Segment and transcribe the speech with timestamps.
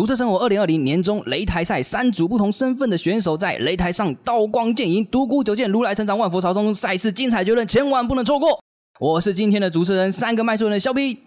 [0.00, 8.64] 独特生活二零二零年中擂台赛，三组不同身份的选手在擂台上刀光剑影，独孤九剑，如来神掌，万佛朝宗，赛事精彩绝伦，千万不能错过。
[8.98, 11.18] 我是今天的主持人，三个卖书人的肖 P。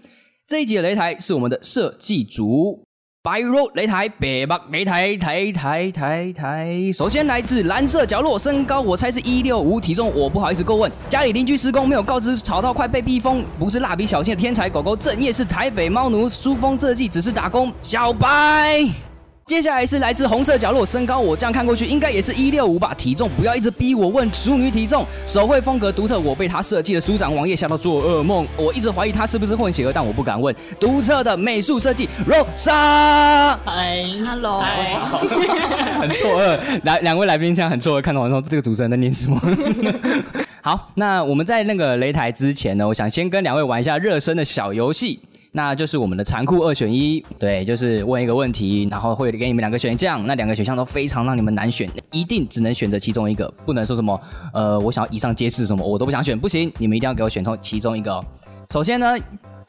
[0.47, 2.83] 这一集的擂台是我们的设计组。
[3.25, 6.92] 白 road 擂台，北北擂台，台台台台。
[6.94, 10.92] 首先来自蓝色角落，身高我猜是一六五，体重我不好意思过问。
[11.10, 13.42] 家里邻居施工没有告知，吵到快被逼疯。
[13.57, 17.71] 不是蜡笔小新的天才狗狗，正业是台北猫奴，珠峰这季只是打工。
[17.81, 18.89] 小白。
[19.45, 30.55] 接下来是来自红色角落，身高我这样看过去应该也是一六五吧，体重不要一直逼我问淑女体重，手绘风格独特，我被他设计的书长网页吓到做噩梦，我一直怀疑他是不是混血儿，但我不敢问。
[30.79, 34.63] 独特的美术设计，Rosa，嗨，Hello，
[35.99, 39.37] 很错愕，来两位来宾现在很错愕，看到我说这个主持人在念什么？
[40.62, 45.20] 好，那我们在那个擂台之前呢，我想先跟两位玩一下热身的小游戏。
[45.55, 54.20] 那就是我们的残酷二选一，对，就是问一个问题，然后会给你们两个选项，那两个选项都非常让你们难选，一定只能选择其中一个，不能说什么，
[54.51, 58.20] 呃，我想要以上皆是什么，我都不想选，不行，你们一定要给我选从其中一个。
[58.71, 59.15] 首先呢，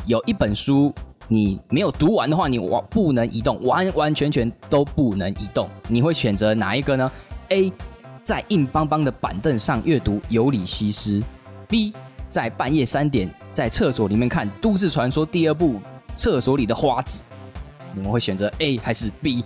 [0.07, 0.91] 有一本书
[1.29, 7.13] 你没有读完的话，你完不能移动，完完全全都不能移动，你会选择哪一个呢
[7.51, 7.71] ？A，
[8.23, 11.21] 在硬邦邦的板凳上阅读《尤里西斯》
[11.69, 11.93] ，B，
[12.31, 13.29] 在半夜三点。
[13.55, 15.75] 在厕所里面看《都市传说》第二部
[16.17, 17.23] 《厕所里的花子》，
[17.95, 19.45] 你们会选择 A 还是 B？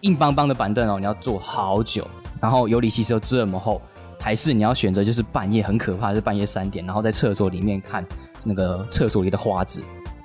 [0.00, 2.08] 硬邦邦的板凳哦，你要坐好久，
[2.40, 3.80] 然后尤里西斯又这么厚，
[4.18, 8.02] 还是你要选择就是半夜很可怕，是半夜三点，然后在厕所里面看
[8.42, 9.82] 那个厕所里的花子？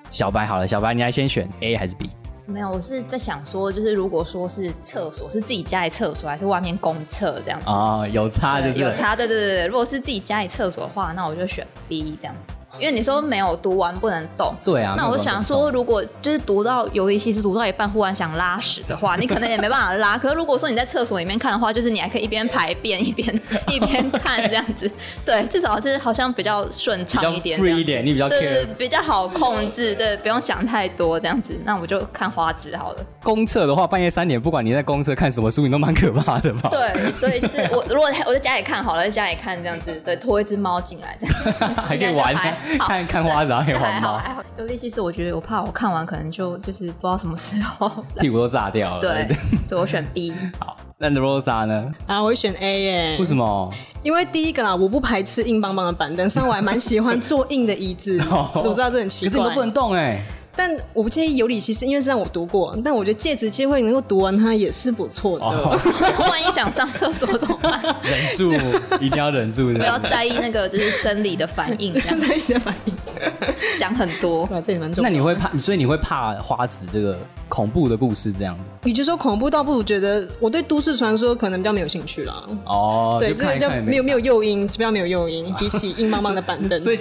[0.10, 2.10] 小白好了，小白你来先选 A 还是 B？
[2.46, 7.70] 没有，我是在想说，就是如果说是厕所，是自己家里厕所还是外面公厕这样子？
[7.70, 9.68] 啊，有差就是有差，对对对对。
[9.68, 12.52] 如果是自己家里厕所的话，那我就选 B 这样子。
[12.80, 14.96] 因为你说没有读完不能动，对啊。
[14.98, 20.18] 那我想说，如果就是读到游戏西是读到一半，忽然想拉屎的话，你可能也没办法拉。
[20.18, 23.28] 可是如果说你在厕所里面看的话，就是你还可以一边排便一边
[23.70, 24.90] 一边看这样子，
[25.26, 31.60] 对，至少是好像比较顺畅一点，free 一点，你比较对，比较好控制，对，不用想太多这样子。
[31.66, 33.06] 那我就看花枝好了。
[33.24, 36.70] 公厕的话，半夜三点，不管你在公厕看什么书，你都蛮可怕的吧？
[36.72, 41.28] 对，所以就是我如果我在家里看好了，在家里看这样子，对，拖一只猫进来这
[41.66, 42.32] 样， 还可以玩。
[42.80, 44.22] 看看花子，还有黄毛。
[44.58, 47.90] 尤其其实我觉得，我怕我看完可能就就是不知道什么时候
[48.20, 49.02] 屁股都炸掉了。
[49.02, 49.28] 对，
[49.68, 50.34] 所以我选 B。
[50.60, 51.92] 好，那 Rosa 呢？
[52.06, 53.18] 啊，我会选 A 耶。
[53.20, 53.74] 为什么？
[54.04, 58.20] 因为第一个啦，我不排斥硬邦邦的板凳，上我还蛮喜欢坐硬的椅子。
[58.54, 60.22] 我知道这很奇怪，可是你都不能动哎。
[60.56, 62.78] 但我不介意尤里其实，因为是让我读过。
[62.84, 65.46] 但我觉得借此机会能够读完它也是不错的。
[65.48, 67.82] 万一想上厕所怎么办？
[68.04, 68.54] 忍住，
[69.00, 69.72] 一定要忍住。
[69.74, 72.94] 不要在意那个就是生理的反应， 生理的反应，
[73.78, 74.48] 想很多。
[74.66, 75.10] 这也蛮重要。
[75.10, 75.58] 那你会怕？
[75.58, 77.18] 所以你会怕花子这个
[77.48, 78.62] 恐怖的故事这样子？
[78.84, 82.50] 你就说恐怖，倒不如觉得我对都市传说可能比较没有兴趣了。
[82.66, 86.78] 哦，对，这个叫没有没有诱因，比较没有诱因，比起硬邦邦的板凳。
[86.80, 86.98] 所以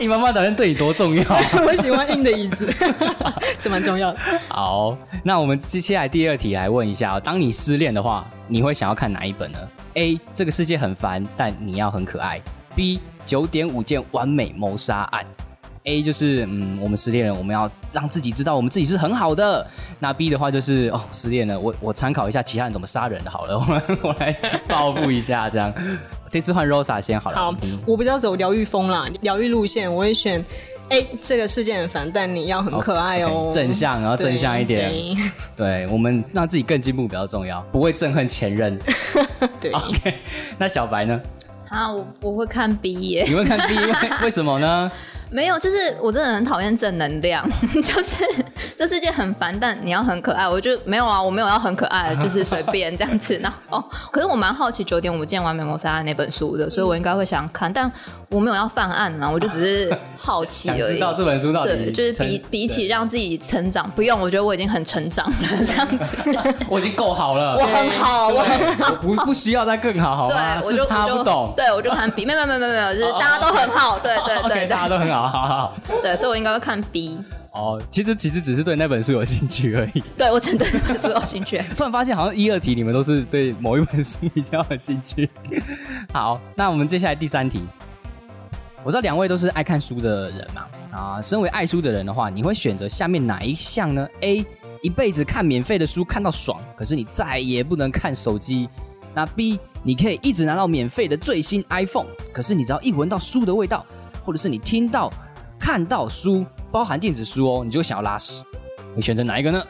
[0.00, 1.22] 硬邦邦的板凳对你多重要？
[1.66, 2.72] 我喜欢硬的椅子。
[3.58, 4.18] 这蛮重要的。
[4.48, 9.58] 好，那我们接下来第二题来问一下：当你失恋的话，你会想要看哪一本呢
[9.94, 10.18] ？A.
[10.34, 12.40] 这个世界很烦，但你要很可爱。
[12.78, 13.00] B.
[13.26, 15.26] 九点五件完美谋杀案。
[15.82, 19.66] A 就是嗯，我们失恋了，我们要让自己知道我们自己是很好的。
[19.98, 24.32] 那 B 的话就是哦，失恋了，我我参考一下其他人怎么杀人的，好了，我 们我来
[24.68, 25.74] 报复一下，这样。
[26.30, 27.36] 这次换 Rosa 先好了。
[27.36, 27.52] 好，
[27.84, 30.44] 我比较走疗愈风啦，疗愈路线，我会选。
[30.90, 33.50] A，这个世界很烦，但你要很可爱哦。
[33.52, 34.92] 正向，然后正向一点。
[35.56, 38.78] 对，我们让自己更进步比较重要，不会憎恨前任。
[39.60, 40.14] 对，OK。
[40.56, 41.20] 那小白呢？
[41.70, 43.24] 啊，我我会看 B 耶。
[43.26, 43.74] 你会看 B？
[44.22, 44.90] 为什么呢？
[45.30, 48.44] 没有，就是我真的很讨厌正能量， 就是
[48.76, 50.48] 这世界很烦，但你要很可爱。
[50.48, 53.38] 我就没有啊，我没有要很可爱， 就是随便这样子。
[53.42, 57.90] 那哦，可是我蛮好奇九点五见完美谋杀案那本书的，所以我应该会想看，但
[58.30, 60.94] 我没有要犯案啊，我就只是好奇而已。
[60.94, 66.38] 知道这本书到底对，就是比比起让自己成长，不用，我觉得我已经很成长了，这样子。
[66.68, 70.60] 我已经够好了，我很好，我很好，不不需要再更好，好吗？
[70.62, 75.17] 是他不懂，对我就看比没有没有没有没有，就是大家都很好，对对对，大家都很好。
[75.26, 77.18] 好好好，对，所以我应该会看 B。
[77.52, 80.02] 哦，其实其实只是对那本书有兴趣而已。
[80.16, 81.58] 对我真的对那本书有兴趣。
[81.76, 85.28] 突然发现，好像一二题你们都是对某一本书比较有兴趣。
[86.12, 87.64] 好，那我们接下来第三题。
[88.84, 90.66] 我知道两位都是爱看书的人嘛，
[90.96, 94.46] 啊，身为爱书的人的话，你会选择下面哪一项呢？A，
[94.82, 98.68] 一辈子看免费的书看到爽，可是你再也不能看手机。
[99.14, 103.84] 那 B，你可以一直拿到免费的最新 iPhone，可是你只要一闻到书的味道。
[104.28, 105.10] 或者是你听到、
[105.58, 108.42] 看到书，包含电子书哦，你就会想要拉屎。
[108.94, 109.62] 你选择哪一个呢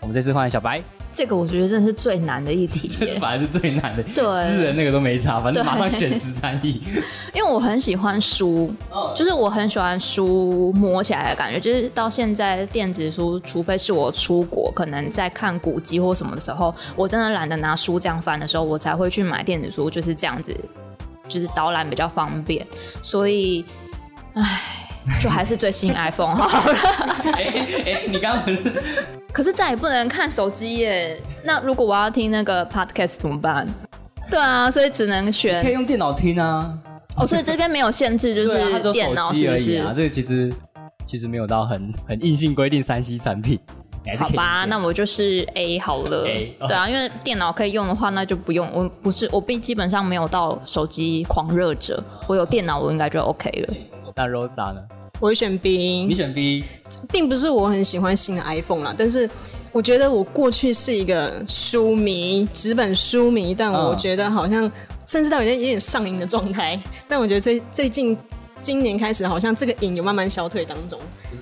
[0.00, 0.80] 我们这次换小白。
[1.12, 4.02] 这个我觉得真的是最难的一题，这反而是最难的。
[4.14, 6.80] 对，诗人那个都没差，反正马上选十三亿。
[7.34, 8.72] 因为我很喜欢书，
[9.16, 11.58] 就是我很喜欢书摸起来的感觉。
[11.58, 20.56] 就是到现在电子书，除非是我出国，可能在看古籍或什么的时候，我真的懒得拿书这样翻的时候，我才会去买电子书，就是这样子，
[21.32, 22.66] 就是导览比较方便。
[23.02, 23.64] 所以，
[24.34, 24.60] 唉。
[25.20, 26.78] 就还是最新 iPhone 好了。
[27.34, 27.42] 哎
[27.86, 28.72] 哎，你刚刚不是？
[29.32, 31.20] 可是再也不能看手机耶。
[31.42, 33.66] 那如果我要听那个 Podcast 怎么办？
[34.30, 35.60] 对啊，所以只能选。
[35.60, 36.78] 可以用电脑听啊。
[37.16, 39.72] 哦，所以这边没有限制， 就是电脑是不是？
[39.82, 40.52] 啊，这个其实
[41.04, 43.58] 其实没有到很很硬性规定三 C 产品。
[44.18, 46.24] 好吧，那我就是 A 好了。
[46.66, 48.68] 对啊，因为电脑可以用的话，那就不用。
[48.72, 52.02] 我不是，我并基本上没有到手机狂热者。
[52.26, 53.74] 我有电脑，我应该就 OK 了。
[54.14, 54.80] 那 Rosa 呢？
[55.20, 56.04] 我会选 B。
[56.08, 56.64] 你选 B，
[57.12, 59.30] 并不是我很喜欢新的 iPhone 啦，但是
[59.70, 64.70] 我觉得我过去是一个书迷，纸本书迷，但我觉得好像
[65.06, 66.80] 甚至到有点有点上瘾的状态。
[67.06, 68.18] 但我觉得最最近
[68.62, 70.98] 今年开始，好像这个瘾有慢慢消退当中。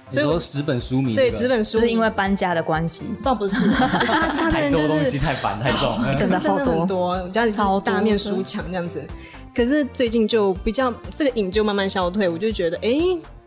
[0.09, 3.03] 所以说纸本书迷对纸本书是因为搬家的关系？
[3.23, 9.07] 倒不是， 不是他他太多东西太烦太重，真的真的很多，家里超大面书墙这样子。
[9.55, 12.91] 可是最近就比较这个瘾就慢慢消退，我就觉得哎，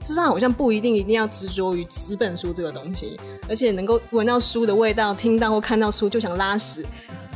[0.02, 6.86] 事实上好像不一定一定要执着于纸本书这个东西，而且能够闻到书的味道，听到或看到书就想拉屎。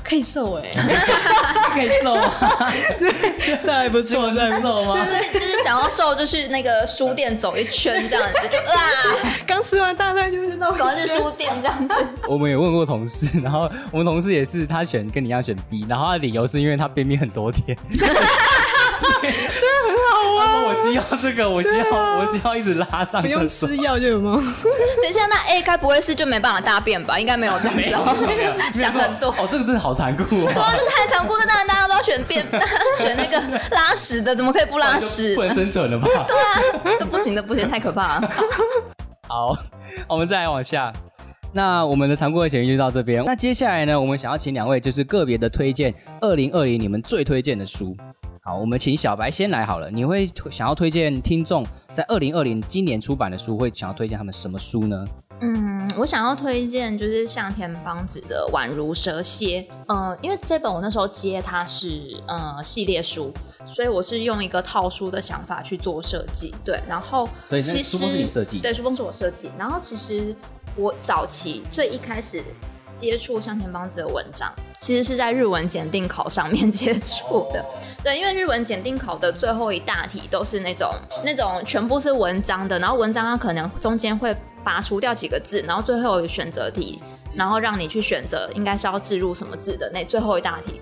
[0.07, 0.71] 可以瘦哎，
[1.73, 2.73] 可以瘦啊？
[2.99, 5.05] 对，这还不错，在瘦吗？
[5.05, 8.79] 就是就是想要瘦，就去那个书店走一圈这样子，就啊，
[9.45, 11.93] 刚吃完大菜就是到，赶快去书店这样子。
[12.27, 17.77] 我们也问过同事，然后我们同事也是，他选跟你一样选 B，然后他的理由是因为他便秘很多天。
[19.21, 20.63] 真的很好啊！
[20.67, 21.85] 我需要这个，我需要，
[22.19, 23.21] 我需要一直拉上。
[23.21, 24.41] 不用吃药就有吗？
[25.01, 27.19] 等一下，那 A 该不会是就没办法大便吧？
[27.19, 27.75] 应该没有这样
[28.71, 29.29] 子，想很多。
[29.37, 30.51] 哦，这个真的好残酷哦！
[30.55, 31.45] 哇，这太残酷了！
[31.45, 32.45] 当然大家都要选便，
[32.97, 33.39] 选那个
[33.71, 35.35] 拉屎的，怎么可以不拉屎？
[35.35, 36.07] 不能生存了吧？
[36.27, 38.31] 对啊，这不行的，不行，太可怕了。
[39.27, 39.55] 好，
[40.07, 40.91] 我们再来往下。
[41.53, 43.23] 那我们的残酷的简历就到这边。
[43.25, 47.95] 那接下来呢，我们想要请两位就是个别的推荐二零二零你们最推荐的书。
[48.47, 49.91] 好，我们请小白先来好了。
[49.91, 55.05] 你会想要推荐听众在二零二零今年出版的书，会想要推荐他们什么书呢？
[55.41, 59.61] 嗯，我想要推荐就是向田邦子的《宛如蛇蝎》。
[59.87, 63.33] 嗯，因为这本我那时候接它是呃系列书，
[63.65, 66.55] 所以我是用一个套书的想法去做设计。
[66.63, 68.59] 对，然后所以书封是你设计？
[68.59, 69.51] 对，书封是我设计。
[69.57, 70.33] 然后其实
[70.77, 72.41] 我早期最一开始。
[72.97, 77.63] 接触向田邦子的文章，其实是在日文检定考上面 接触的。
[78.03, 80.91] 对，因为日文检定考的最后一大题都是那种
[81.23, 86.99] 那种全部是文章的，然后文章它可能中间会拔除掉几个字，然后最后有选择题，
[87.35, 90.81] 然后让你去选择应该是要置入什么字的那最后一大题。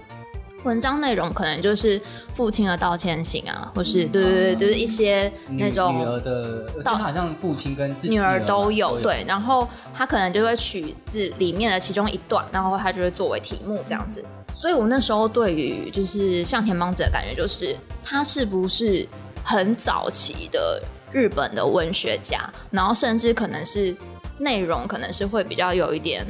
[0.66, 2.02] 文章内容可能就是
[2.34, 14.26] 父亲的道歉信啊，或是对对对，就是一些那种女儿的，就好像父亲跟女儿都有对，然后他可能就会取自里面的其中一段，然后他就会作为题目这样子。
[14.58, 19.08] 所以我那时候对于就是向田邦子的感觉就是，他是不是
[19.44, 20.82] 很早期的
[21.12, 23.96] 日本的文学家，然后甚至可能是
[24.40, 26.26] 内容可能是会比较有一点。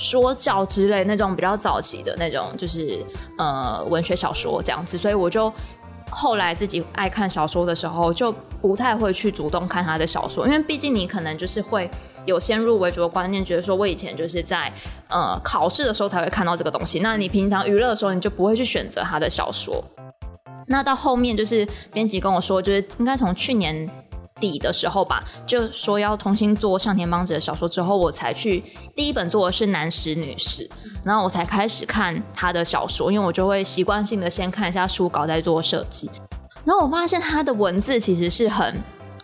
[0.00, 3.04] 说教之类那种比较早期的那种，就是
[3.36, 5.52] 呃文学小说这样子，所以我就
[6.10, 11.90] 后来自己爱看小说的时候，就不太会去主动看他的小说，因为毕竟你可能就是会
[12.24, 14.72] 有先入为主的观念，觉得说我以前就是在
[15.08, 19.84] 呃考试的时候才会看到这个东西，那你平常娱乐的时候你就不会去选择他的小说。
[20.66, 23.86] 那到后面就是编辑跟我说，就是应该从去年。
[24.40, 28.64] 底的时候吧，就说要重新做上田邦子的小说之后，我才去
[28.96, 30.68] 第一本做的是男史女史，
[31.04, 36.10] 然后我才开始看他的小说，因为我就会习惯性的先看一下书稿再做设计。
[36.64, 38.76] 然后我发现他的文字其实是很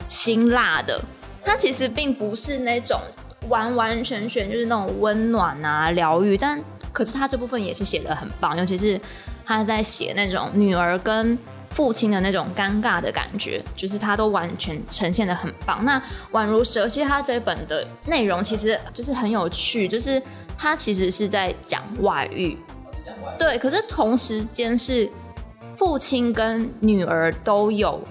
[0.07, 1.01] 辛辣的，
[1.43, 3.01] 他其实并不是那种
[3.49, 9.01] 完完全全就是那种温暖啊疗愈，但可是他这部分也是写的很棒，尤其是
[9.45, 11.37] 他在写那种女儿跟。
[11.77, 15.85] 父亲的那种尴尬的感觉，就是他都完全呈现的很棒。
[15.85, 16.03] 那
[16.33, 20.21] 宛如蛇蝎，他这本的内容其实就是很有趣，就是
[20.57, 22.57] 他其实是在讲外遇，
[23.39, 25.07] 对，可是同时间是
[25.75, 28.03] 父亲跟女儿都有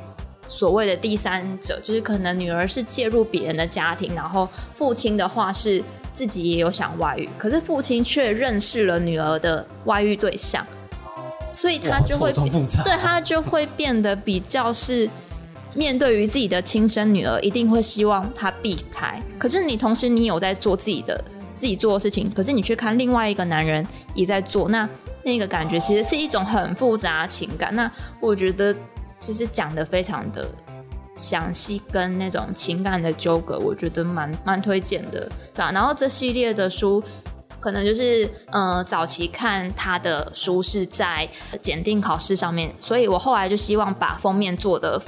[0.48, 10.64] 所谓的第三者，就是可能女儿是介入别人的家庭，然后父亲的话是自己也有想外遇，可是父亲却认识了女儿的外遇对象。
[11.56, 15.10] 所以他就会对他就会变得比较是
[15.74, 19.22] 面对于自己的亲生女儿，一定会希望他避开。
[19.40, 21.24] 可是你同时你有在做自己的
[21.56, 24.88] 自己做的事情，可是你去看另外一个男人也在做，那
[25.24, 27.74] 那个感觉其实是一种很复杂的情感。
[27.74, 28.76] 那我觉得
[29.22, 30.46] 就是讲的非常的
[31.16, 35.22] 详细，跟那种情感的纠葛，我觉得蛮蛮推荐的，
[35.54, 37.02] 对吧、然后这系列的书。
[37.66, 41.28] 可能就是呃，早期看他的书是在
[41.64, 45.02] 检定考试上面，所以我后来就希望把封面做的，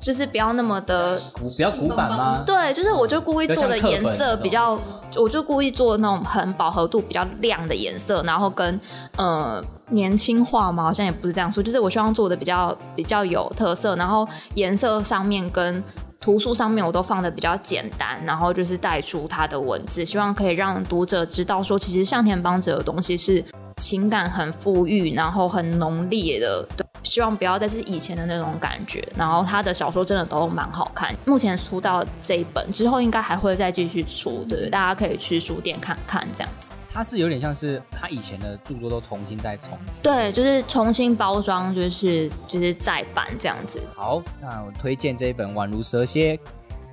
[0.00, 2.42] 就是不要那么的古比较古板吗？
[2.46, 4.80] 对，就是我就故意做的颜色比较，
[5.14, 8.80] 我就故意做那种很饱和度比较亮的颜色，然后跟
[9.18, 15.84] 呃年轻化嘛，好像也不是这样说，就是我希望做的比较比较有特色，然后颜色上面跟
[16.20, 23.42] 图书上面我都放的比较简单，然后就是带出他的文字，希望可以让读者知道说，其实向田邦子的东西是
[23.78, 26.68] 情感很富裕，然后很浓烈的，
[27.02, 29.06] 希望不要再是以前的那种感觉。
[29.16, 36.72] 然后他的小说真的都蛮好看，目前出到这一本之后，应该还会再继续出，对，大家可以去书店看看这样子。
[36.92, 40.02] 他是有点像是他以前的著作都重新再重组。
[40.02, 43.80] 对，就是重新包装，就是就是再版这样子。
[43.94, 46.36] 好，那我推荐这一本《宛如蛇蝎》。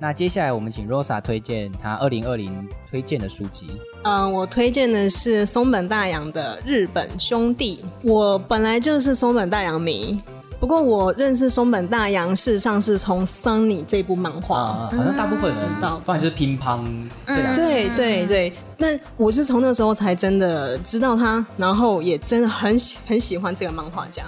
[0.00, 3.66] 那接下来我们请 Rosa 推荐他二零二零推荐的书籍。
[4.04, 7.84] 嗯，我推荐的是松本大洋的《日本兄弟》。
[8.08, 10.22] 我本来就是松本大洋迷，
[10.60, 14.60] 不过我认识松本大洋事实上是从《Sunny》这部漫画。
[14.60, 16.84] 啊、好像大部分人知道不然就是乒乓
[17.26, 17.56] 这两个。
[17.56, 18.86] 对对对，那
[19.16, 24.22] 我是从那时候才真的知道他，然后也真的很喜很喜欢这个漫画家。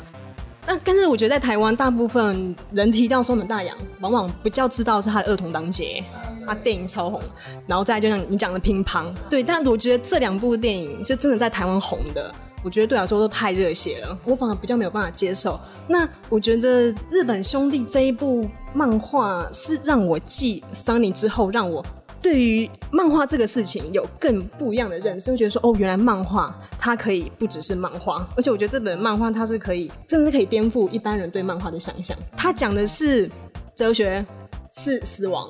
[0.71, 6.01] 那但是我觉得在台湾，大部分人提到松本大洋，往往比较知道是他的《儿童当节》，
[6.47, 7.21] 他电影超红，
[7.67, 9.43] 然后再来就像你讲的乒乓，对。
[9.43, 15.59] 但我觉得这两部电影就真的在台湾红的，我觉得对我来说都太热血了，我反而比较没有办法接受。
[15.89, 21.85] 那我觉得日本兄弟这一部漫画是让我继 Sunny 之后，让我
[22.23, 32.17] 对于漫画这个事情有更不一样的认识，会觉得说哦，原来漫画它可以不只是漫画，而且我觉得这本漫画它是可以，真的是可以颠覆一般人对漫画的想象。
[32.37, 33.31] 它讲的是
[33.75, 34.25] 哲学，
[34.73, 35.49] 是死亡。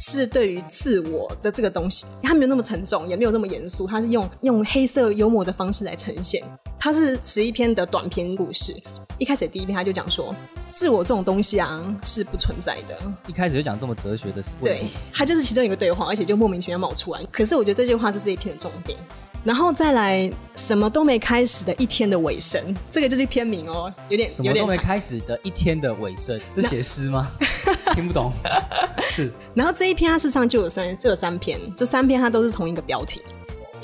[0.00, 6.42] 是对于自我的这个东西，它没有那么沉重，也没有那么严肃，它是用用黑色幽默的方式来呈现。
[6.78, 8.74] 它是十一篇的短篇故事，
[9.18, 10.34] 一开始第一篇他就讲说，
[10.66, 17.22] 自我这种东西啊是不存在的，一开始就讲这么哲学的问对他。，就是其中一个对话，而且就莫名其妙冒出来。
[17.30, 18.98] 可是我觉得这句话是这一篇的重点。
[19.44, 24.80] 然后再来，什么都没开始的一天的尾声，这个就是片名哦，有点什么都没有。
[24.80, 27.30] 开始的一天的尾声，这写诗吗？
[27.92, 28.32] 听不懂。
[29.02, 33.20] 是然后这一篇它事实上就有三，就有三篇，这三篇它都是同一个标题。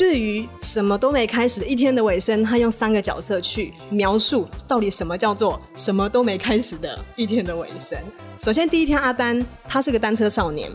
[0.01, 7.99] 对于什么都没开始的一天的尾声，他用三个角色去描述到底什么叫做什么都没开始的一天的尾声。
[8.39, 10.73] 首先，第一篇阿丹，他是个单车少年，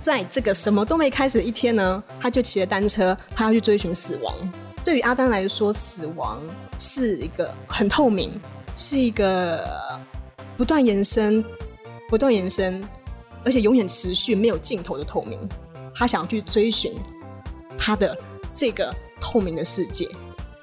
[0.00, 4.32] 在这个什么都没开始的一天呢，他就骑着单车，他要去追寻死亡。
[4.84, 6.40] 对于阿丹来说，死亡
[6.78, 8.40] 是一个很透明，
[8.76, 9.68] 是一个
[10.56, 11.44] 不断延伸、
[12.08, 12.88] 不断延伸，
[13.44, 15.40] 而且永远持续、没有尽头的透明。
[15.92, 16.92] 他想要去追寻
[17.76, 18.16] 他的
[18.54, 20.08] 这个透明的世界。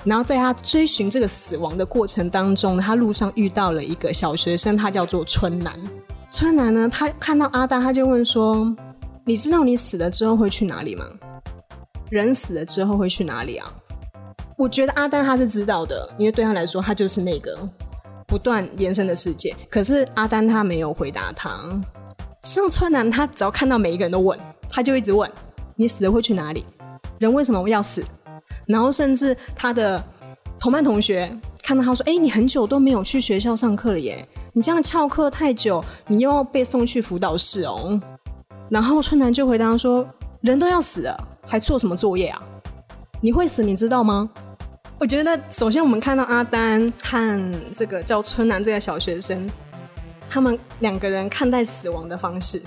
[0.03, 5.79] 然后在他追寻这个死亡的过程当中，他路上遇到了一个小学生，他叫做春南。
[6.27, 8.75] 春南呢，他看到阿丹，他就问说
[9.23, 11.05] ：“你知道你死了之后会去哪里吗？
[12.09, 13.71] 人死了之后会去哪里啊？”
[14.57, 17.57] 我觉得阿丹他是知道的，因为对他来说，他就是那个
[18.25, 19.55] 不断延伸的世界。
[19.69, 21.61] 可是阿丹他没有回答他。
[22.43, 25.29] 像春南，他只要看到每一个人都问，他就一直问
[25.75, 26.65] ：“你死了会去哪里？
[27.21, 28.03] 人为什么要死？”
[28.65, 30.03] 然后甚至他的
[30.59, 38.01] 同班同学看到他说：“哎、你很久都没有去学校上课了耶，你这样翘课太久，你又要被送去辅导室哦。”
[38.69, 40.07] 然后春南就回答说
[40.41, 42.41] ：“人都要死了，还做什么作业啊？
[43.21, 44.29] 你会死，你知道吗？”
[44.97, 49.49] 我觉得，首先我们看到阿丹和这个叫春南这个小学生，
[50.29, 52.61] 他们两个人看待死亡的方式。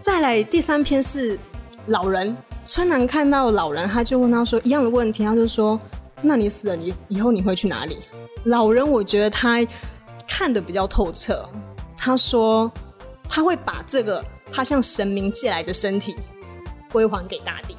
[0.00, 1.38] 再来第三篇是
[1.86, 2.36] 老人，
[2.72, 5.78] 春南看到老人，他就问他说一样的问题，他就说
[6.22, 7.98] ：“那你死了，你以后你会去哪里？”
[8.46, 9.58] 老人我觉得他
[10.28, 11.44] 看得比较透彻，
[11.96, 12.70] 他说
[13.28, 16.14] 他会把这个他向神明借来的身体
[16.92, 17.76] 归还给大地，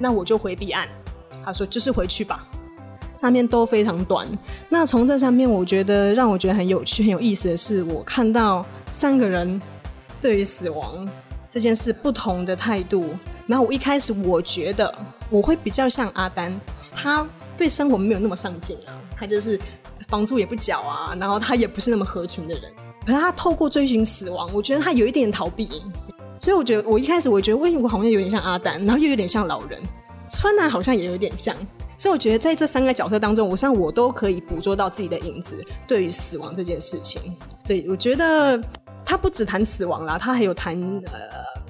[0.00, 0.88] 那我就回彼岸。
[1.44, 2.44] 他说就是回去吧。
[3.16, 4.28] 上面都非常短。
[4.68, 9.62] 那从这上面，我觉得让我觉得很有趣、很有意思的是，我看到三个人
[10.20, 11.08] 对于死亡
[11.48, 13.10] 这件事不同的态度。
[13.48, 14.94] 然后我一开始我觉得
[15.28, 16.52] 我会比较像阿丹，
[16.92, 17.26] 他
[17.56, 19.58] 对生活没有那么上进啊，他就是
[20.06, 22.70] 房租也不缴啊，然后他也不是那么合群的人。
[23.04, 25.82] 可是他透过追寻死亡，我觉得他有一点逃避。
[26.38, 29.82] 所以我觉得我一开始我觉得，为什么我好像有点像阿丹，然后又有点像老人。
[30.30, 31.56] 川南好像也有点像。
[31.96, 35.64] 所以我觉得在这三个角色当中，我像我都可以捕捉到自己的影子。
[35.86, 37.34] 对于死亡这件事情，
[37.66, 38.62] 对我觉得
[39.04, 41.12] 他不只谈死亡啦，他还有谈呃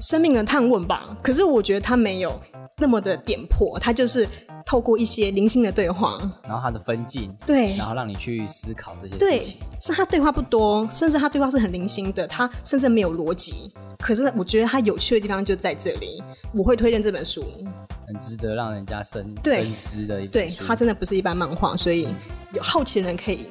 [0.00, 1.16] 生命的探问吧。
[1.22, 2.40] 可是我觉得他没有
[2.78, 4.28] 那么的点破，他就是
[4.64, 13.72] 透过一些零星的对话，然后他的分镜，对，然后让你去思考这些对事情。，是他对话不多，甚至他对话是很零星的，他甚至没有逻辑。
[13.98, 16.22] 可是我觉得他有趣的地方就在这里，
[16.54, 17.44] 我会推荐这本书。
[18.06, 20.64] 很值得让人家深深思的一本对，书。
[20.66, 22.08] 它真的不是一般漫画，所以
[22.54, 23.48] 有好奇的人可以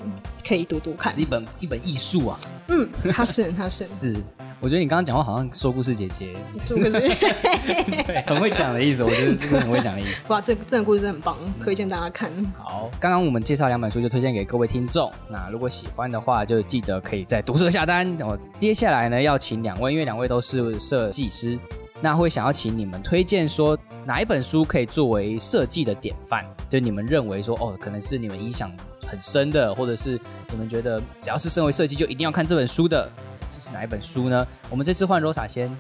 [0.48, 1.14] 可以读读看。
[1.20, 2.40] 一本一本艺术啊，
[2.70, 4.16] 嗯，它是它是， 是。
[4.60, 9.04] 我觉得你刚刚讲话好像说故事姐姐，说故事对， 很会讲的意思。
[9.04, 10.30] 我觉得这个很会讲的意思。
[10.34, 12.32] 哇，这这个故事真的很棒，推荐大家看。
[12.58, 15.12] 好，刚刚我们介绍两本书，就推荐给各位听众。
[15.30, 18.18] 那如果喜欢的话，就记得可以在读社下单。
[18.22, 21.60] 我接下来呢，要请两位，因为两位都是设计师，
[22.02, 28.72] 那会想要请你们推荐说哪一本书可以作为设计的典范，就你们认为说哦，可能是你们影响
[29.06, 33.08] 很深的，或者是你们觉得只要是身为设计就一定要看这本书的，
[33.50, 34.46] 这是哪一本书呢？
[34.70, 35.76] 我们这次换 Rosa 先。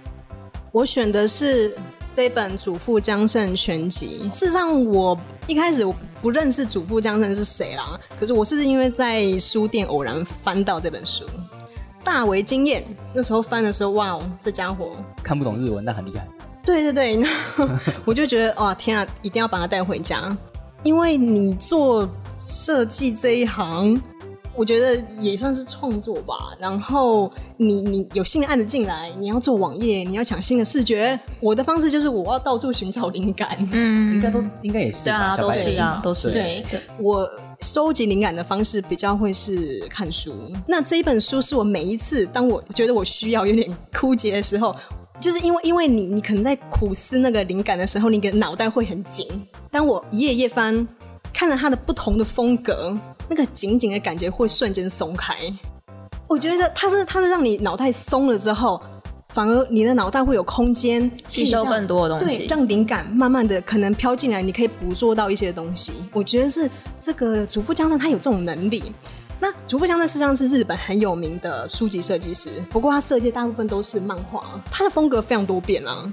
[0.72, 1.76] 我选的是
[2.12, 4.30] 这本《祖父江胜全集》。
[4.38, 11.26] 事实上，我一开始我不认识祖父江胜是谁啦，可是我是因为在书店偶然翻到这本书，
[12.04, 12.84] 大为惊艳。
[13.14, 14.92] 那时候翻的时候，哇哦，这家伙
[15.24, 16.28] 看不懂日文，但很厉害。
[16.64, 17.30] 对对对，那
[18.04, 20.36] 我就觉得哇天啊，一定要把它带回家，
[20.84, 22.08] 因为你做
[22.38, 24.00] 设计这一行，
[24.58, 26.54] 我觉得也算是创作吧。
[26.60, 31.18] 然后你你有新的案子进来，你要做网页，你要抢新的视觉。
[31.40, 33.56] 我的方式就是我要到处寻找灵感。
[33.72, 37.30] 嗯应该都应该也是吧，对啊，都是啊，都是对对我
[37.62, 40.34] 收集灵感的方式比较会是看书。
[40.68, 44.76] 那这一本书是我每一次当我觉得我需要有点枯竭的时候，
[45.20, 49.28] 就是因为因为你你可能在苦思那个灵感的时候，你的脑袋会很紧。
[49.70, 50.88] 当我一页一页翻，
[51.34, 52.98] 看着它的不同的风格，
[53.29, 55.35] 那个紧紧的感觉会瞬间松开。
[56.27, 58.81] 我觉得它是它是让你脑袋松了之后，
[59.29, 62.48] 反而你的脑袋会有空间吸收更多的东对，西。
[62.48, 65.94] 让灵感慢慢的可能飘进来，你可以捕捉到一些东西。
[66.11, 68.92] 我觉得是这个主妇江山他有这种能力。
[69.40, 76.11] 那主妇江胜实际上是日本很有名的书籍设计师，不过他设计大部分都是漫画，他的风格非常多变啊。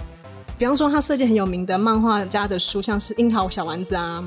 [0.59, 4.23] 比方说，他设计很有名的漫画家的书，像是樱桃小丸子啊，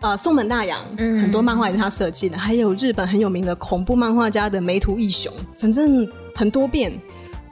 [0.00, 6.92] 呃，松本大洋，嗯很多漫画也是他设计的，还有日本很有名的恐怖漫画家的梅图义雄，反正很多变。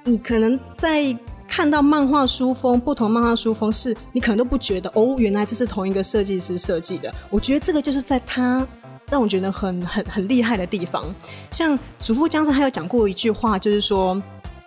[0.04, 1.02] 你可能在
[1.48, 7.12] 看到漫画书风，不同漫画书风是你可能都不觉得哦，原来这是同一个设计师设计的。
[7.30, 8.64] 我觉得这个就是在他
[9.10, 11.12] 让我觉得很很很厉害的地方。
[11.50, 14.22] 像祖父江山他有讲过一句话，就是说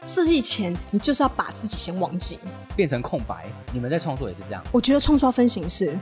[0.06, 2.38] 设计前你就是要把自己先忘记。
[2.76, 3.46] 变成空白。
[3.72, 5.98] 你们在创作也是这样我觉得创作要分形式，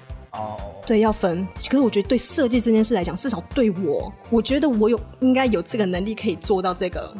[0.85, 1.45] 对，要分。
[1.65, 7.13] 可是我觉得对设计这件事来讲，至少对我，我觉得我有应该有这个能力可以做到这个，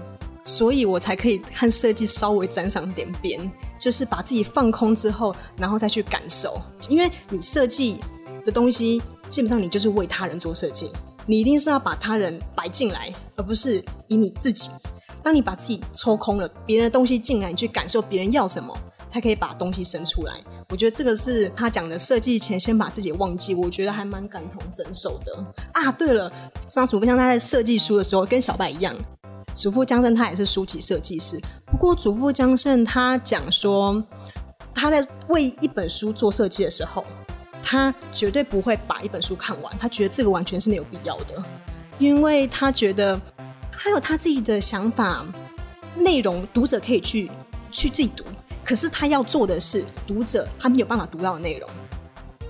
[0.44, 6.62] 所以我才可以和设计稍微沾上点边，就是把自己放空之后，然后再去感受。
[6.88, 8.00] 因为你设计
[8.46, 10.90] 的东西，基本上你就是为他人做设计，
[11.26, 14.72] 你一定是要把他人摆进来，而不是以你自己。
[15.22, 18.74] 当你把自己抽空了，别人的东西进来，你去感受别人要什么，
[19.10, 20.34] 才可以把东西生出来。
[20.70, 25.92] 我觉得这个是他讲的，设计前先把自己忘记，我觉得还蛮感同身受的啊。
[25.92, 26.32] 对了，
[26.70, 28.96] 像祖父像他在设计书的时候，跟小白一样，
[29.54, 31.42] 祖父江胜他也是书籍设计师。
[31.66, 34.04] 不过祖父江胜他讲说，
[34.74, 37.04] 他在为一本书做设计的时候，
[37.64, 41.44] 他绝对不会把一本书看完，他觉得这个完全是没有必要的，
[41.98, 43.20] 因为他觉得
[43.72, 45.26] 他有他自己的想法，
[45.96, 47.32] 内容读者可以去
[47.72, 48.24] 去自己读，
[48.68, 51.70] 可是他要做的是读者他没有办法读到的内容。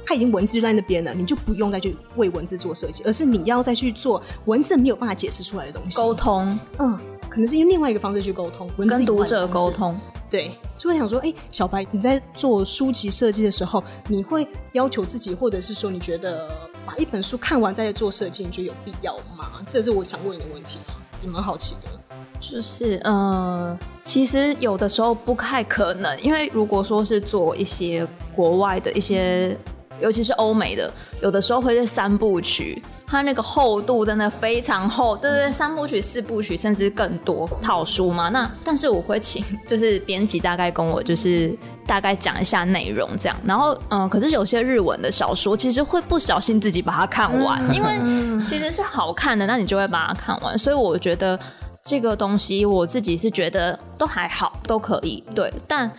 [0.03, 5.97] 他已经文字就在那边了，你就不用再去为文字做设计，而是你要再去做文字没有办法解释出来的东西。
[5.97, 6.97] 沟通嗯，
[7.29, 9.69] 可能是用另外一个方式去沟通，文字读者沟。
[9.69, 16.49] 通，对，就会想说，哎、小白，你在做书籍设计的时候，你会要求自己，或者是说，你觉得
[16.85, 19.61] 把一本书看完再做设计，你觉得有必要吗？
[19.67, 22.06] 这是我想问你的问题啊，也蛮好奇的。
[22.39, 29.57] 就是呃，其实有的时候不太可能，因为如果说是做一些国外的一些，
[29.99, 32.81] 尤其是欧美的，有的时候会是三部曲。
[33.09, 38.27] 它那个厚度真的非常厚，对对对，三部曲、四部曲甚至更多套书嘛。
[38.27, 50.59] 那但是我会请就是编辑大概跟我就是大概讲一下内容这样，然后嗯、可是有些日文的小说其实会不小心自己把它看完，因为其实是好看的，那你就会把它看完。
[50.59, 51.39] 所以我觉得
[51.87, 55.89] 这个东西我自己是觉得都还好，都可以对，但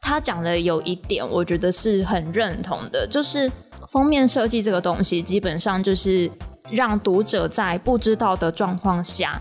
[0.00, 3.50] 他讲的有一点，我觉得是很认同的，就是
[3.92, 6.30] 封面设计这个东西，基本上就是
[6.70, 9.38] 让读者在不知道的状况下，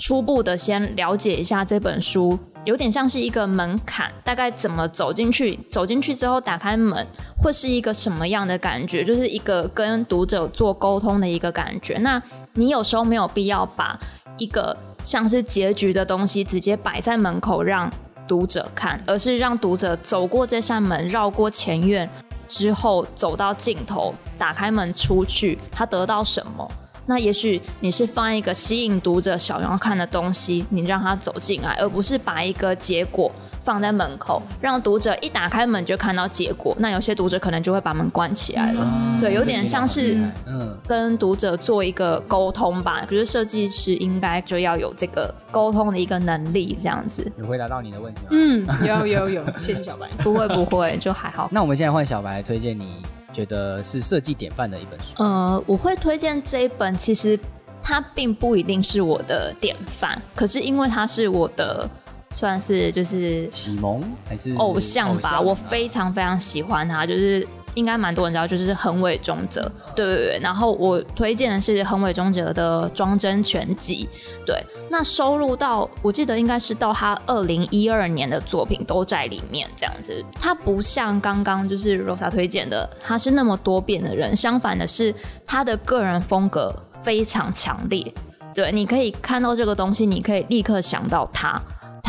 [0.00, 11.98] 初步的先了解一下这本书，有点像是一个门槛，大概怎么走进去，走进去之后打开门会是一个什么样的感觉，就是一个跟读者做沟通的一个感觉。
[11.98, 12.22] 那
[12.54, 14.00] 你有时候没有必要把
[14.38, 17.90] 一个像是结局的东西直接摆在门口让
[18.26, 22.08] 读者看，而是让读者走过这扇门，绕过前院。
[22.48, 26.70] 之后走到尽头，打开门出去，他得到什么？
[27.06, 33.32] 那也许你是放一个吸引读者想要看的东西，你让他走进来，而不是把一个结果。
[33.64, 36.74] 放在门口，让读者一打开门就看到结果。
[36.78, 39.18] 那有些读者可能就会把门关起来了。
[39.20, 43.04] 对，有点像是嗯，跟读者做一个沟通吧。
[43.08, 47.30] 可是设计师应该就要有这个沟通的一个能力，这样子。
[47.36, 48.28] 有回答到你的问题吗？
[48.30, 50.08] 嗯，有有有，谢谢小白。
[50.18, 51.48] 不会不会，就还好。
[51.52, 52.96] 那我们现在换小白推荐，你
[53.32, 55.14] 觉得是设计典范的一本书。
[55.22, 57.38] 呃，我会推荐这一本，其实
[57.82, 61.88] 它并不一定是我的典范，可是因为它是我的。
[62.34, 70.40] 算是就是启蒙还是偶像吧，我非常非常喜欢他，就是应该蛮多人知道，就是横尾中哲，对对对。
[70.42, 74.08] 然后我推荐的是横尾中哲的《装帧全集》，
[74.46, 80.22] 对，那收录到我记得应该是到他二零一二年的作品都在里面，这样子。
[80.34, 85.14] 他不像刚刚就是 Rosa 推荐的，他是那么多变的人，相反的是
[85.46, 88.12] 他的个人风格非常强烈，
[88.54, 91.60] 对，你可以看到这个东西，你可以立刻想到他。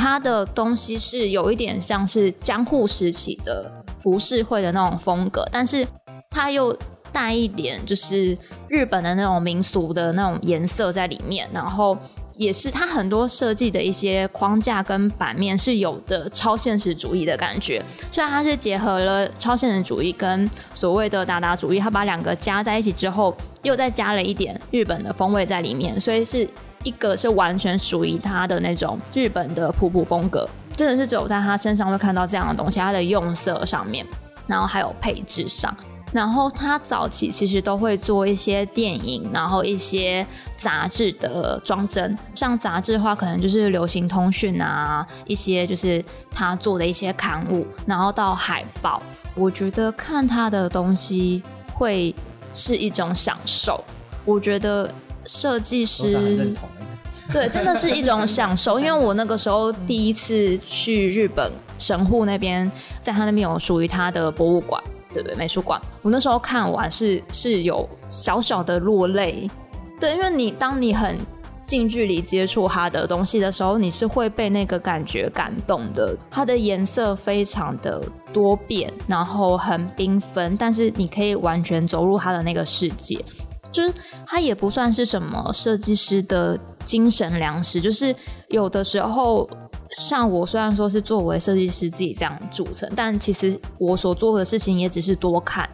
[0.04, 5.88] 它的东西是有一点像是江户时期的浮世绘的那种风格，但是
[6.30, 6.78] 它又
[7.10, 8.38] 带一点就是
[8.68, 11.98] 日本的那种民俗的那种颜色在里面，然后
[12.36, 17.82] 也是它很多设计的一些框架跟版面是有的超现实主义的感觉。
[18.12, 26.46] 虽然它是结合了超现实主义跟所谓的达达主义，它把两个加在一起之后，又再加了一点日本的风味在里面，所以是。
[26.84, 32.80] 一个是完全属于他的那种日本的瀑布风格，真的是只有在他身上会看到这样的东西。
[32.80, 34.06] 他的用色上面，
[34.48, 35.76] 然后还有配置上，
[36.12, 40.26] 然后他早期其实都会做一些电影，然后一些
[40.58, 42.18] 杂志的装帧。
[42.36, 49.02] 像杂志的话，可能就是流行通讯啊，一些就是他做的一些刊物，然后到海报。
[49.36, 51.42] 我觉得看他的东西
[51.74, 52.14] 会
[52.54, 53.84] 是一种享受。
[54.26, 54.92] 我觉得。
[55.26, 56.54] 设计师
[57.32, 58.80] 对，真的是一种享受。
[58.80, 64.84] 因为我那个时候第一次去日本神户那边，在他那边有属于他的博物馆，
[65.14, 65.36] 对不对？
[65.38, 65.80] 美术馆。
[66.02, 69.50] 我那时候看完是是有小小的落泪。
[70.00, 71.18] 对，因为你当你很
[71.64, 76.18] 近距离接触他的东西的时候，你是会被那个感觉感动的。
[76.30, 78.02] 它的颜色非常的
[78.34, 83.24] 多变，然后很缤纷，但是你可以完全走入他的那个世界。
[83.74, 83.94] 就是
[84.26, 88.16] 它也不算是什么设计师的精神粮食，就是
[88.50, 89.50] 有的时候，
[89.92, 95.68] 像我虽然说是作为设计师自己这样组成，但其实我所做的事情也只是多看。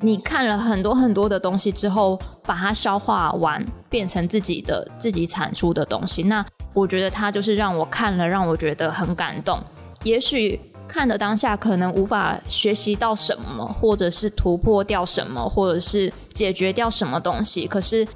[0.00, 9.62] 你看了很多很多的东西之后，把它消化完，变成自己的自己产出的东西，那我觉得它就是让我看了，让我觉得很感动。
[10.04, 10.60] 也许。
[10.92, 18.06] 看的当下可能无法学习到什么，或者是突破掉什么，或者是解决掉什么东西，可是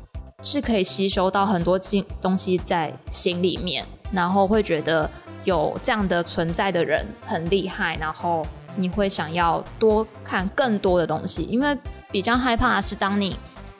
[0.42, 5.08] 是可以吸收到很多经东西在心里面，然后会觉得
[5.44, 11.74] 有这样的存在的人很厉害，然后你会想要多看更多的东西，因为
[12.10, 13.34] 比较害怕的是当你。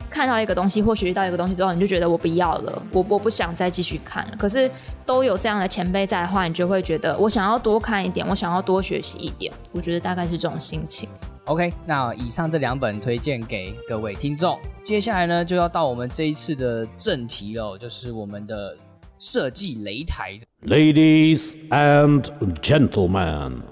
[0.09, 4.37] 看到一个东西或学习到一个东西之后，你就觉得我不要了，我我不想再继续看了。
[4.39, 4.71] 可是
[5.07, 9.53] 都有这样的前辈在的话，你就会觉得我想要多看一点，我想要多学习一点。
[9.71, 11.09] 我觉得大概是这种心情。
[11.45, 14.59] OK，那以上这两本推荐给各位听众。
[14.83, 18.77] 接下来呢，就要到我们这一次的正题了，就是我们的
[19.17, 20.41] 设计擂台。
[20.67, 22.25] Ladies and
[22.61, 23.63] gentlemen,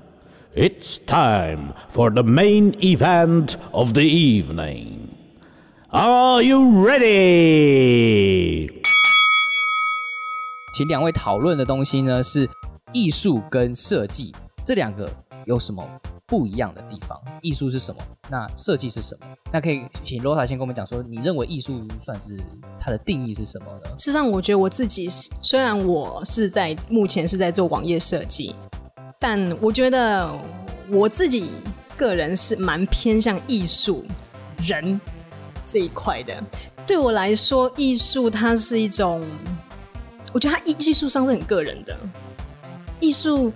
[0.54, 5.08] it's time for the main event of the evening.
[5.90, 8.83] Are you ready？
[10.74, 12.50] 请两位讨论的东西呢是
[12.92, 14.34] 艺术跟设计
[14.66, 15.08] 这两个
[15.46, 15.88] 有什么
[16.26, 17.16] 不一样的地方？
[17.42, 18.02] 艺术是什么？
[18.28, 19.26] 那设计是什么？
[19.52, 22.36] 那可以请罗塔先跟我们讲说，你认为艺术算是
[22.76, 23.90] 它的定义是什么呢？
[24.00, 25.08] 事实上，我觉得我自己
[25.42, 28.52] 虽然我是在目前是在做网页设计，
[29.20, 30.28] 但我觉得
[30.90, 31.50] 我自己
[31.96, 34.04] 个人是蛮偏向艺术
[34.58, 35.00] 人。
[35.66, 36.44] 这一块的，
[36.86, 39.26] 对我来说，艺术它是一种，
[40.34, 41.96] 我觉得他艺艺术上是很个人的，
[42.98, 43.52] 艺术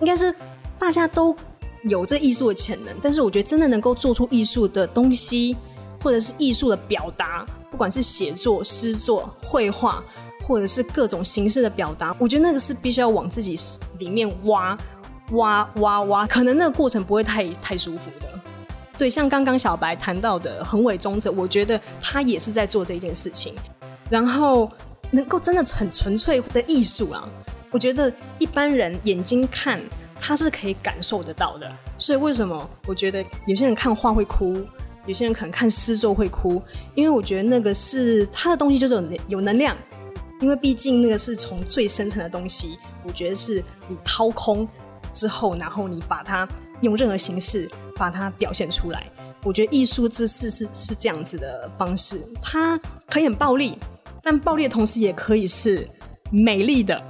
[0.00, 0.34] 应该是
[0.78, 1.36] 大家都
[1.82, 5.54] 有这艺术的潜能，但是我觉得真的能够做出艺术的东西，
[6.02, 10.02] 或者是艺术的表达，不管是写作、诗作、绘画，
[10.42, 13.54] 或者是各种形式的表达，我觉得那个是必须要往自己
[13.98, 14.76] 里面挖、
[15.32, 18.28] 挖、挖、挖，可能那个过程不会太太舒服的。
[18.96, 23.54] 对，像刚刚小白谈到的横尾中者，我觉得他也是在做这件事情，
[24.08, 24.70] 然后
[25.10, 27.28] 能够真的很纯粹的艺术啊，
[27.70, 29.80] 我觉得一般人眼睛看
[30.20, 31.70] 他是可以感受得到的。
[31.98, 34.64] 所以为什么我觉得有些人看画会哭，
[35.06, 36.62] 有些人可能看诗作会哭，
[36.94, 39.76] 因为我觉得那个是他的东西就是有有能量，
[40.40, 44.68] 因为毕竟那个是从最深层的东西，我觉得是你掏空
[45.12, 46.46] 之后，然后你把它
[46.82, 47.70] 用任何形式。
[47.98, 49.10] 把它表现出来，
[49.42, 53.78] 我觉得艺术之事是是这样子的方式，它可以很暴力，
[54.28, 55.88] 但暴力的同时也可以是
[56.32, 57.00] 美丽的。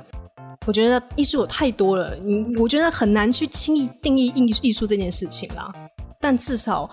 [0.67, 5.73] 我觉得艺术有太多了，你我觉得很难去轻易定义艺艺术这件事情啦。
[6.21, 6.91] 但至少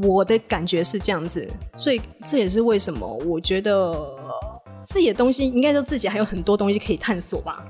[0.00, 3.92] 我的感觉是这样子，所以这也是为什么我觉得
[4.84, 7.64] 自己的东西应该说自己还有很多东西可以探索吧。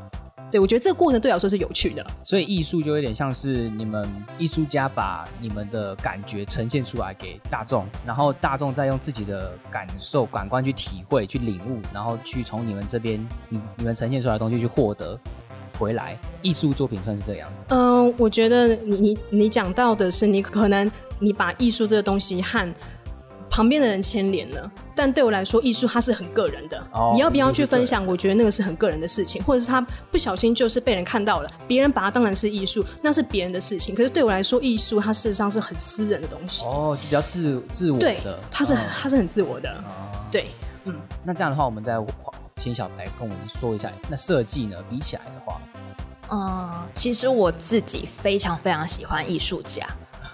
[0.55, 15.19] 对，我觉得这个过程对我来说是有趣的，所以艺术就有点像是你们艺术家把你们的感觉呈现出来给大众，然后大众再用自己的感受、感官去体会、去领悟，然后去从你们这边你你们呈现出来的东西去获得
[15.77, 16.17] 回来。
[16.41, 17.65] 艺术作品算是这个样子。
[17.71, 20.89] 嗯，我觉得你你你讲到的是，你可能
[21.19, 22.75] 你把艺术这个东西和
[23.55, 24.69] 旁边的人牵连了。
[24.97, 26.77] 但对我来说，艺术它是很个人的。
[26.93, 28.05] 哦你要不要去分享？
[28.05, 33.95] 我觉得那个是很个人的事情，或者是他不小心就是被人看到了，别人把它当然是艺术，那是别人的事情。
[33.95, 36.65] 可是对我来说，艺术它事实上是很私人的东西。
[36.65, 38.41] 哦，就比较自自我的。
[38.51, 39.85] 它是它是很自我的。
[40.33, 40.49] 对，
[40.83, 41.01] 嗯。
[41.23, 41.95] 那这样的话，我们再
[42.57, 44.77] 请小白跟我们说一下，那设计呢？
[44.91, 45.61] 比起来的话，
[46.31, 49.87] 嗯，其实我自己非常非常喜欢艺术家。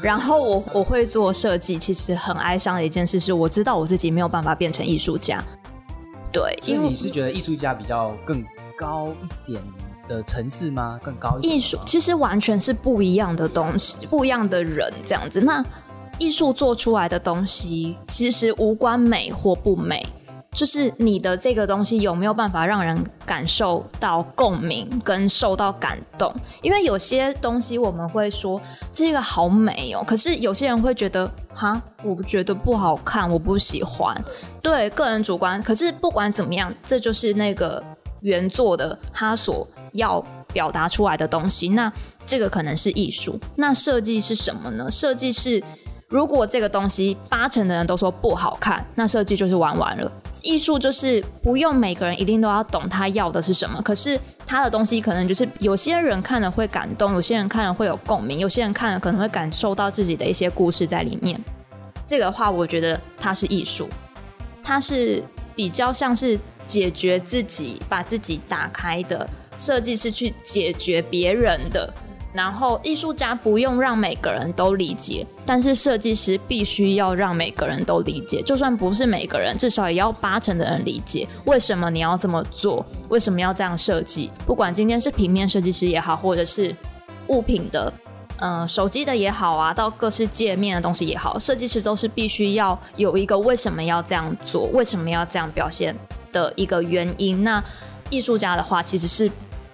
[0.03, 5.43] 然后我我会做设计，其实很哀伤的一件事是，我知道我自己没有办法变成艺术家。
[6.33, 8.45] 对，因为你是觉得艺术家比较更
[8.79, 9.63] 高一点
[10.09, 10.99] 的层次吗？
[11.03, 11.57] 更高一点？
[11.57, 15.41] 艺术其实完全是不一样的东西，不一样的人这样子。
[15.41, 15.65] 那
[16.19, 20.07] 艺术做出来的东西，其实无关美或不美。
[20.53, 26.35] 就是你的这个东西有没有办法让人感受到共鸣跟受到感动？
[26.61, 28.61] 因为有些东西我们会说
[28.93, 34.15] 这个好美哦，可是有些人会觉得哈，我觉得不好看，我不喜欢。
[34.61, 35.63] 对，个人主观。
[35.63, 37.83] 可是不管怎么样，这就是那个
[38.21, 41.69] 原作的他所要表达出来的东西。
[41.69, 41.91] 那
[42.27, 43.39] 这个可能是艺术。
[43.55, 44.91] 那设计是什么呢？
[44.91, 45.63] 设计是。
[46.09, 50.11] 如果这个东西八成的人都说不好看，那设计就是玩完了。
[50.43, 61.41] 艺术就是不用每个人一定都要懂他要的是什么，可是他的东西可能就是有些人看了会感动，有些人看了会有共鸣，有些人看了可能会感受到自己的一些故事在里面。
[62.07, 63.89] 这个话，我觉得它是艺术，
[64.63, 65.23] 它是
[65.55, 71.93] 比较像是解决自己，把自己打开的设计师去解决别人的。
[72.33, 78.41] 然后，艺术家不用让每个人都理解，但是设计师必须要让每个人都理解。
[78.43, 84.31] 就算不是每个人，至少也要八成的人理解为什么你要这么做，为什么要这样设计。
[84.47, 86.73] 不管今天是平面设计师也好，或者是
[87.27, 87.93] 物品的，
[88.39, 95.93] 嗯，手机的也好啊，到各式界面的东西也好，设计师都是必须要有一个为什么要这样做，为什么要这样表现
[96.31, 97.43] 的一个原因。
[97.43, 97.61] 那
[98.09, 99.29] 艺术家的话，其实是。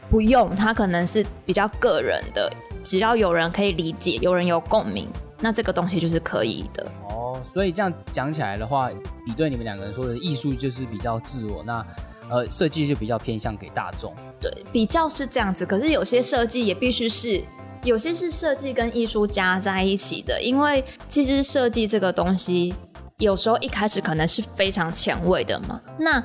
[0.09, 2.51] 不用，他可能是比较个人的，
[2.85, 5.09] 只要有人可以理解，有人有共鸣，
[5.41, 6.87] 那这个东西就是可以的。
[7.11, 8.89] 哦，所以这样讲起来的话，
[9.25, 11.85] 比对你们两个人说的艺术就是比较自我，那
[12.31, 14.15] 呃设计就比较偏向给大众。
[14.41, 15.67] 对，比较是这样子。
[15.67, 17.43] 可是有些设计也必须是，
[17.83, 22.73] 有些是设计跟艺术加在一起的，因为其实设计这个东西，
[23.19, 25.81] 有时候一开始可能是非常前卫的嘛。
[25.99, 26.23] 那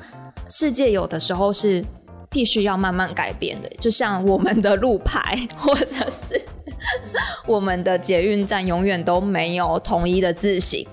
[0.48, 1.84] 世界有的时候是。
[2.32, 6.40] 必须要慢慢改变的，就像我们的路牌，或者是
[7.46, 10.84] 我们的捷运站，永远都没有统一的字形。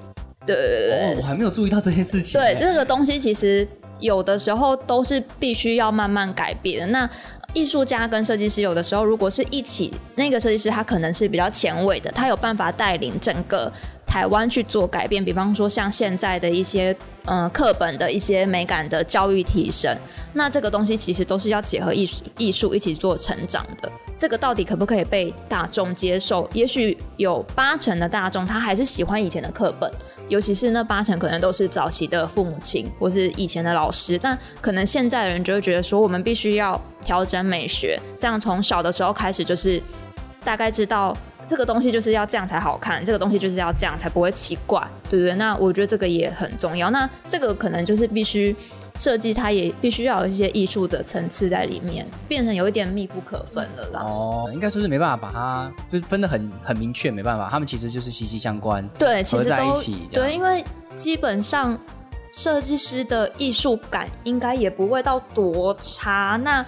[0.46, 2.40] 对对对，我还没有注意到这件事情。
[2.40, 3.66] 对，这个东西其实
[4.00, 6.88] 有的时候都是必须要慢慢改变的。
[6.88, 7.10] 那
[7.54, 13.72] 艺术家跟设计师有的时候如果是一起，那个设计师他可能是比较前卫的，他有办法带领整个。
[14.10, 16.96] 台湾去做改变，比方说像现在的一些
[17.26, 19.96] 嗯课本的一些美感的教育提升，
[20.34, 23.92] 那这个东西其实都是要结合艺术艺术一起做成长的。
[24.18, 26.50] 这个到底可不可以被大众接受？
[26.54, 29.90] 也许有八成的大众他还是喜欢以前的课本，
[30.28, 39.80] 尤其是那八成可能都是早期的父母亲或是以前的老师，但可能现在的人就会觉得说，我们必须要调整美学，这样从小的时候开始就是
[40.44, 41.16] 大概知道。
[41.50, 45.34] 这个东西就是要这样才好看，这个东西就是要这样才不会奇怪，对不对？
[45.34, 46.92] 那我觉得这个也很重要。
[46.92, 48.56] 那这个可能就是必须
[48.94, 54.02] 设计，它也必须要有一些艺术的层次在里面，变成有一点密不可分了啦。
[54.02, 58.88] 哦，应该说是没办法把它就是分得很很明确，没办法，他们其实就是息息相关。
[58.90, 60.64] 对，其实在一起对，因为
[60.96, 61.76] 基本上
[62.32, 66.40] 设计师的艺术感应该也不会到多差。
[66.44, 66.64] 那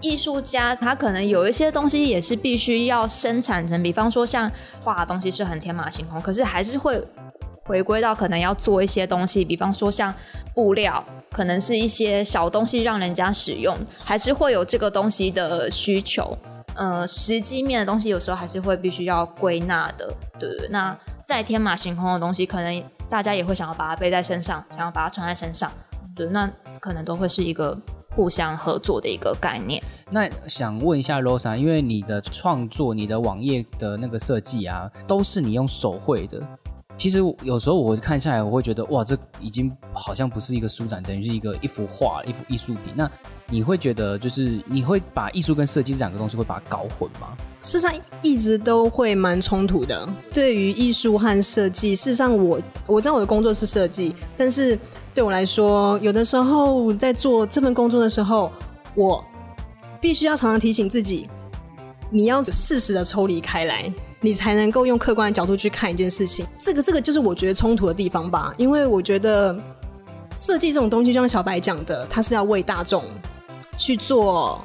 [0.00, 4.50] 艺术家他可能有一些东西也是必须要生产成，比方说像
[4.82, 7.02] 画的东西是很天马行空，可是还是会
[7.64, 10.12] 回归到可能要做一些东西，比方说像
[10.54, 16.36] 布料，可能是一些小东西让人家使用，还是会有这个东西的需求。
[16.76, 20.08] 呃，实际面的东西有时候还是会必须要归纳的，
[20.38, 20.68] 对不对？
[20.70, 25.70] 那再天马行空的东西，可能大家也会想要把它背在身上，想要把它穿在身上，
[26.16, 27.76] 对，那可能都会是一个
[28.20, 29.82] 互相合作的一个概念。
[30.10, 36.38] 那想问一下 Rosa，因为你的创作、你的网页的那个设计啊，都是你用手绘的。
[36.98, 42.92] 其实有时候我看下来，我会觉得哇，这已经好像不是一个书展，等于是一个一幅画、一幅艺术品。
[42.94, 43.10] 那
[43.50, 47.36] 你会觉得，就是你会把艺术跟设计这两个东西会把它搞混吗？
[47.60, 50.08] 事实上一直都会蛮冲突的。
[50.32, 54.78] 对于艺术和设计，事实上我我知道我的工作是设计，但是
[55.12, 58.52] 对我来说，有的时候在做这份工作的时候，
[58.94, 59.22] 我
[60.00, 61.28] 必须要常常提醒自己，
[62.08, 66.46] 你要适时的抽离开来，你才能够用客观的角度去看一件事情。
[66.56, 69.58] 这个这个就是我觉得冲突的地方吧，因为我觉得
[70.36, 73.04] 设计这种东西，就像小白讲的，它是要为大众
[73.80, 74.62] 去做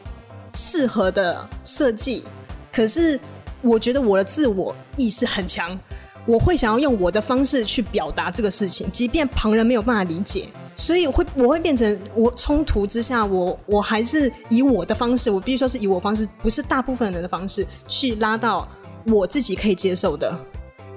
[0.54, 2.26] 适合的设计。
[2.70, 3.18] 可是
[3.62, 5.80] 我觉得我的自我意识很强，
[6.26, 18.68] 我会想要用我的方式去表达这个事情，即便旁人没有办法理解，所以会我会变成我冲突之下，我我还是以我的方式，我必须说是以我方式，不是大部分人的方式去拉到
[19.08, 20.38] 我自己可以接受的。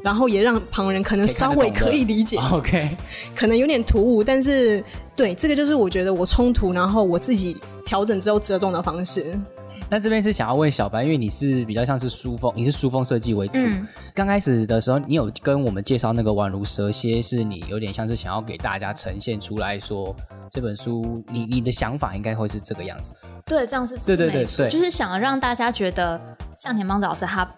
[0.01, 2.97] 然后也让旁人可能稍微可以理解， OK，
[3.35, 4.83] 可能有点突兀，但是
[5.17, 9.41] 对这个就是我觉得我冲突，然后我自己调整之后折中的方式。
[9.89, 13.55] 那这边是想要问小白，因为你是比较像是书风，你是书风设计为主。
[13.61, 20.15] 嗯刚开始的时候，你有跟我们介绍那个宛如蛇蝎，是你有点像是想要给大家呈现出来说
[20.51, 23.15] 这本书，你你的想法应该会是这个样子。
[23.47, 26.21] 对，这样是对对对就是想让大家觉得
[26.55, 27.49] 向田邦子老师他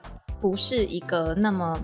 [0.40, 1.76] 不是一个那么，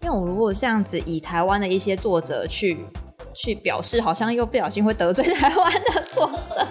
[0.00, 2.86] 因为我如果这样子以台湾的一些作者去
[3.34, 6.66] 去表示，好像又不小心会得罪台湾的作者，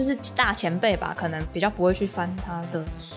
[0.00, 3.14] 就是大前辈吧，可能比较不会去翻他的书。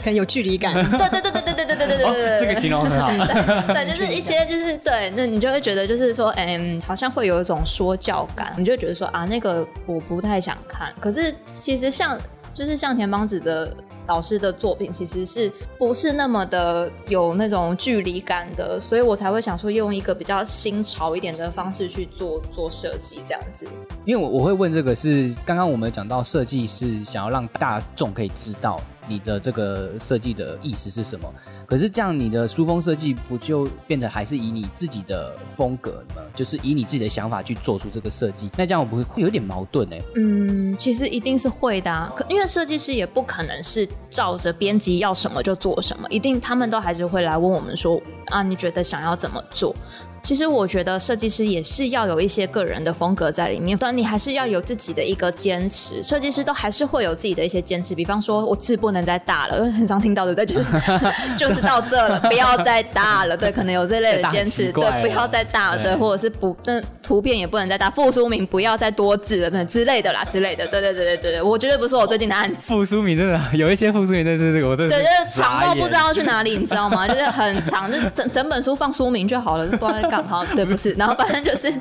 [0.00, 0.72] 很 有距离感。
[0.74, 3.08] 对对对对对对对对对对对对，这个形容很好。
[3.74, 10.94] 对，就是一些就是对，那你就会觉得就是说，嗯，好像会有一种说教感，你就会觉得说啊，那个我不太想看。
[11.00, 12.16] 可是其实像
[12.54, 13.74] 就是像田邦子的
[14.08, 23.66] 老师的作品，其实是不是那么的有那种距离感的，所以我才会想说用一个比较新潮一点的方式去做做设计这样子。
[24.04, 31.32] 因为我我会问这个是刚刚我们讲到设计是想要让大众可以知道你的这个设计的意思是什么，
[31.66, 36.22] 可是这样你的书风设计不就变得还是以你自己的风格吗？
[36.34, 49.74] 就是以你自己的想法去做出这个设计，那这样我不会会有点矛盾呢、嗯，其实一定是会的、啊，可因为设计师也不可能是照着编辑要什么就做什么，一定他们都还是会来问我们说啊，你觉得想要怎么做？
[50.22, 56.02] 其实我觉得设计师也是要有一些个人的风格在里面，但你还是要有自己的一个坚持。
[56.02, 60.46] 设计师都还是会有自己的一些坚持，比方说我字不能再大了，很常听到对不对？
[60.46, 60.66] 就是
[61.38, 72.62] 就是到这了，不要再大了，对，可能有这类的坚持，对，不要再大了， 对，或者是不，那图片也不能再大，复书名不要再多字了，那之类的啦，之类的，对对对对对对，我绝对不是我最近的案子。
[72.62, 77.06] 复苏名真的有一些复苏名，真的是这个，我真的对，就是长到不知道去哪里，你知道吗？
[77.06, 80.44] 就是很长， 就整整本书放书名就好了，就不知道在干嘛。
[80.54, 81.72] 对，不是， 然后反正就是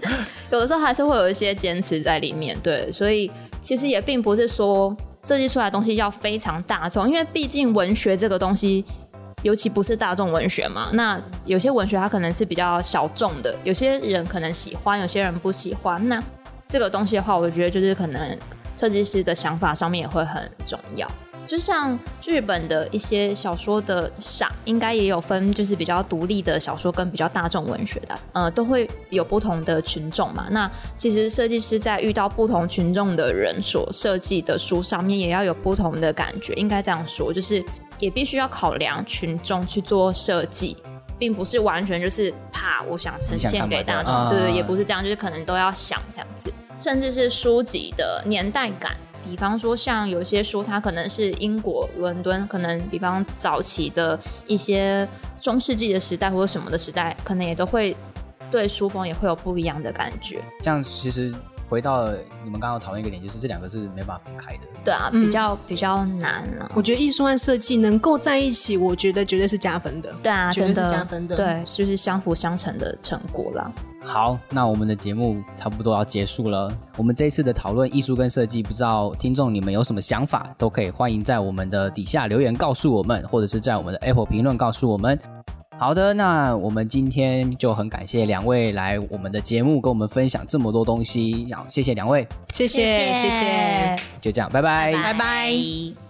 [0.51, 2.57] 有的时候还是会有一些坚持在里面。
[2.61, 8.85] 对，所以其实也并不是说设计出来的东西要非常大众，因为毕竟文学这个东西。
[9.43, 16.09] 尤其不是大众文学嘛，那有些文学它可能是比较小众的，有些人可能喜欢，有些人不喜欢。
[16.09, 16.21] 那
[16.67, 18.35] 这个东西的话，我觉得就是可能
[18.73, 21.07] 设计师的想法上面也会很重要。
[21.47, 30.47] 就像日本的一些小说的赏，应该也有分，就是比较独立的小说跟比较大众文学的，呃，都会有不同的群众嘛。
[30.51, 37.63] 那其实设计师在遇到不同群众的人所设计的书上面，也要有不同的感觉，应该这样说，就是
[37.97, 40.75] 也必须要考量群众去做设计。
[41.19, 48.95] 并不是完全就是怕我想呈现给大众，对也不是这样，就是可能都要想这样子，甚至是书籍的年代感
[49.29, 55.07] 比方说像有些书，它可能是英国伦敦，可能比方早期的一些
[55.41, 57.95] 中世纪的时代或者什么的时代，可能也都会
[58.49, 60.41] 对书风也会有不一样的感觉。
[60.63, 61.33] 这样其实
[61.69, 62.09] 回到
[62.43, 64.61] 你们刚刚讨论一个点，就是这两个是没办法分开的。
[64.83, 66.71] 对啊，比较、比较难啊。
[66.73, 70.13] 我觉得艺术和设计能够在一起，我觉得绝对是加分的。
[70.23, 73.71] 对啊，绝对真的是加分的。，对，就是相辅相成的成果啦。
[74.05, 76.71] 好，那我们的节目差不多要结束了。
[76.95, 85.19] 我们这一次的讨论艺术跟设计，不知道听众你们有什么想法，都可以欢迎在我们的底下留言告诉我们，或者是在我们的 Apple 评论告诉我们。
[85.79, 91.47] 好的，那我们今天就很感谢两位来我们的节目，跟我们分享这么多东西。
[91.53, 95.13] 好，谢谢两位，谢谢谢谢，就这样，拜拜拜拜。
[95.13, 96.06] 拜